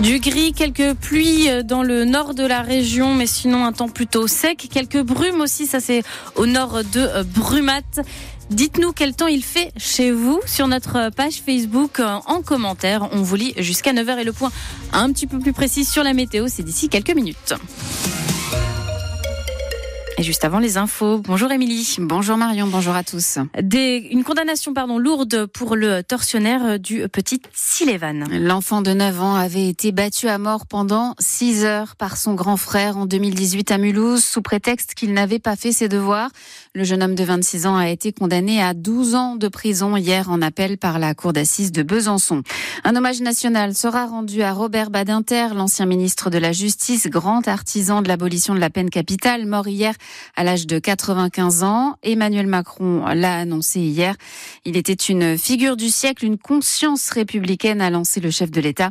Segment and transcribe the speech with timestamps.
[0.00, 4.26] Du gris, quelques pluies dans le nord de la région, mais sinon un temps plutôt
[4.26, 4.68] sec.
[4.72, 6.02] Quelques brumes aussi, ça c'est
[6.36, 7.82] au nord de Brumat.
[8.48, 13.08] Dites-nous quel temps il fait chez vous sur notre page Facebook en commentaire.
[13.12, 14.50] On vous lit jusqu'à 9h et le point
[14.92, 17.54] un petit peu plus précis sur la météo, c'est d'ici quelques minutes.
[20.20, 21.96] Et juste avant les infos, bonjour Émilie.
[21.98, 23.38] Bonjour Marion, bonjour à tous.
[23.62, 28.26] Des, une condamnation pardon, lourde pour le tortionnaire du petit Silevan.
[28.30, 32.58] L'enfant de 9 ans avait été battu à mort pendant 6 heures par son grand
[32.58, 36.28] frère en 2018 à Mulhouse sous prétexte qu'il n'avait pas fait ses devoirs.
[36.74, 40.30] Le jeune homme de 26 ans a été condamné à 12 ans de prison hier
[40.30, 42.42] en appel par la cour d'assises de Besançon.
[42.84, 48.02] Un hommage national sera rendu à Robert Badinter, l'ancien ministre de la Justice, grand artisan
[48.02, 49.94] de l'abolition de la peine capitale, mort hier
[50.36, 51.96] à l'âge de 95 ans.
[52.02, 54.14] Emmanuel Macron l'a annoncé hier.
[54.64, 58.90] Il était une figure du siècle, une conscience républicaine, a lancé le chef de l'État.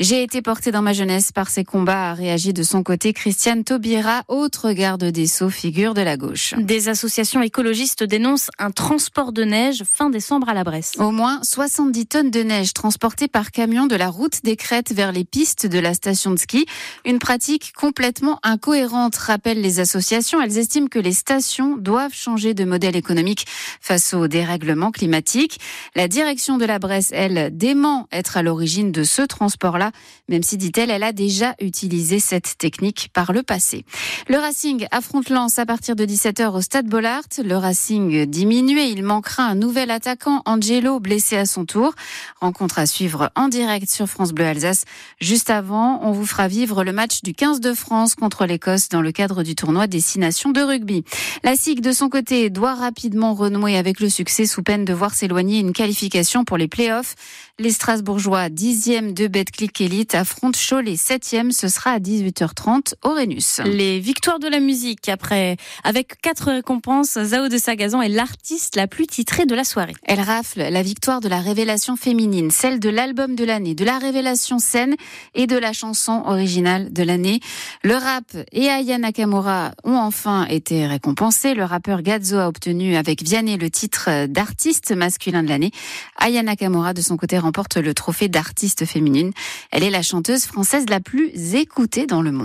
[0.00, 3.64] J'ai été porté dans ma jeunesse par ses combats, a réagi de son côté Christiane
[3.64, 6.54] Taubira, autre garde des Sceaux, figure de la gauche.
[6.58, 10.92] Des associations écologistes dénoncent un transport de neige fin décembre à la Bresse.
[10.98, 15.12] Au moins 70 tonnes de neige transportées par camion de la route des Crêtes vers
[15.12, 16.66] les pistes de la station de ski.
[17.04, 20.40] Une pratique complètement incohérente, rappellent les associations.
[20.40, 23.46] Elles estime que les stations doivent changer de modèle économique
[23.80, 25.60] face au dérèglement climatique.
[25.94, 29.92] La direction de la Bresse, elle, dément être à l'origine de ce transport-là,
[30.28, 33.84] même si, dit-elle, elle a déjà utilisé cette technique par le passé.
[34.28, 37.22] Le Racing affronte Lens à partir de 17h au Stade Bollard.
[37.42, 41.94] Le Racing diminué, il manquera un nouvel attaquant, Angelo, blessé à son tour.
[42.40, 44.84] Rencontre à suivre en direct sur France Bleu Alsace.
[45.20, 49.02] Juste avant, on vous fera vivre le match du 15 de France contre l'Écosse dans
[49.02, 51.04] le cadre du tournoi Destination de rugby.
[51.44, 55.14] La SIG, de son côté, doit rapidement renouer avec le succès sous peine de voir
[55.14, 57.14] s'éloigner une qualification pour les playoffs.
[57.58, 61.50] Les Strasbourgeois, 10e de Betclic Elite, affrontent Cholet, 7e.
[61.50, 63.60] Ce sera à 18h30 au Rhenus.
[63.64, 68.86] Les victoires de la musique, après, avec quatre récompenses, Zao de Sagazan est l'artiste la
[68.86, 69.94] plus titrée de la soirée.
[70.04, 73.98] Elle rafle la victoire de la révélation féminine, celle de l'album de l'année, de la
[73.98, 74.94] révélation scène
[75.34, 77.40] et de la chanson originale de l'année.
[77.82, 79.96] Le rap et Aya Nakamura ont
[80.28, 81.54] enfin été récompensé.
[81.54, 85.70] Le rappeur Gazzo a obtenu avec Vianney le titre d'artiste masculin de l'année.
[86.16, 89.32] Aya Nakamura, de son côté, remporte le trophée d'artiste féminine.
[89.70, 92.36] Elle est la chanteuse française la plus écoutée dans le monde.